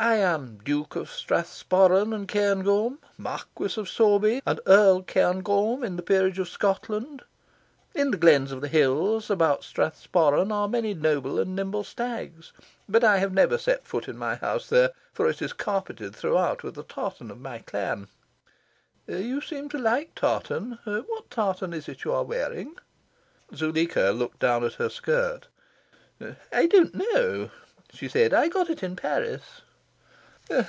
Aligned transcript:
I 0.00 0.14
am 0.18 0.58
Duke 0.58 0.94
of 0.94 1.08
Strathsporran 1.10 2.14
and 2.14 2.28
Cairngorm, 2.28 3.00
Marquis 3.16 3.74
of 3.80 3.88
Sorby, 3.88 4.40
and 4.46 4.60
Earl 4.64 5.02
Cairngorm, 5.02 5.82
in 5.82 5.96
the 5.96 6.02
Peerage 6.04 6.38
of 6.38 6.48
Scotland. 6.48 7.22
In 7.96 8.12
the 8.12 8.16
glens 8.16 8.52
of 8.52 8.60
the 8.60 8.68
hills 8.68 9.28
about 9.28 9.62
Strathsporran 9.64 10.52
are 10.52 10.68
many 10.68 10.94
noble 10.94 11.40
and 11.40 11.56
nimble 11.56 11.82
stags. 11.82 12.52
But 12.88 13.02
I 13.02 13.18
have 13.18 13.32
never 13.32 13.58
set 13.58 13.88
foot 13.88 14.06
in 14.06 14.16
my 14.16 14.36
house 14.36 14.68
there, 14.68 14.90
for 15.12 15.28
it 15.28 15.42
is 15.42 15.52
carpeted 15.52 16.14
throughout 16.14 16.62
with 16.62 16.76
the 16.76 16.84
tartan 16.84 17.32
of 17.32 17.40
my 17.40 17.58
clan. 17.58 18.06
You 19.08 19.40
seem 19.40 19.68
to 19.70 19.78
like 19.78 20.14
tartan. 20.14 20.78
What 20.84 21.28
tartan 21.28 21.72
is 21.74 21.88
it 21.88 22.04
you 22.04 22.12
are 22.12 22.22
wearing?" 22.22 22.76
Zuleika 23.52 24.12
looked 24.16 24.38
down 24.38 24.62
at 24.62 24.74
her 24.74 24.90
skirt. 24.90 25.48
"I 26.52 26.66
don't 26.68 26.94
know," 26.94 27.50
she 27.92 28.08
said. 28.08 28.32
"I 28.32 28.46
got 28.46 28.70
it 28.70 28.84
in 28.84 28.94
Paris." 28.94 29.42